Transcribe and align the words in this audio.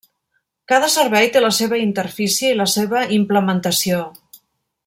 Cada 0.71 0.87
servei 0.93 1.29
té 1.35 1.43
la 1.43 1.51
seva 1.59 1.81
interfície 1.83 2.51
i 2.55 2.59
la 2.65 2.69
seva 2.75 3.07
implementació. 3.19 4.05